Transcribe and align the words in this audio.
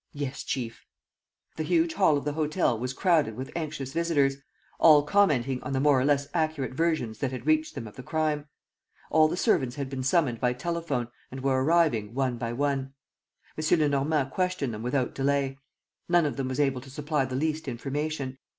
"Yes, 0.13 0.41
chief." 0.41 0.87
The 1.57 1.63
huge 1.63 1.93
hall 1.93 2.17
of 2.17 2.25
the 2.25 2.33
hotel 2.33 2.75
was 2.75 2.91
crowded 2.91 3.35
with 3.35 3.51
anxious 3.55 3.93
visitors, 3.93 4.35
all 4.79 5.03
commenting 5.03 5.61
on 5.61 5.73
the 5.73 5.79
more 5.79 5.99
or 6.01 6.05
less 6.05 6.27
accurate 6.33 6.73
versions 6.73 7.19
that 7.19 7.29
had 7.31 7.45
reached 7.45 7.75
them 7.75 7.87
of 7.87 7.97
the 7.97 8.01
crime. 8.01 8.47
All 9.11 9.27
the 9.27 9.37
servants 9.37 9.75
had 9.75 9.91
been 9.91 10.01
summoned 10.01 10.39
by 10.39 10.53
telephone 10.53 11.09
and 11.29 11.41
were 11.43 11.63
arriving, 11.63 12.15
one 12.15 12.39
by 12.39 12.51
one. 12.51 12.95
M. 13.55 13.79
Lenormand 13.79 14.31
questioned 14.31 14.73
them 14.73 14.81
without 14.81 15.13
delay. 15.13 15.59
None 16.09 16.25
of 16.25 16.35
them 16.35 16.47
was 16.47 16.59
able 16.59 16.81
to 16.81 16.89
supply 16.89 17.25
the 17.25 17.35
least 17.35 17.67
information. 17.67 18.39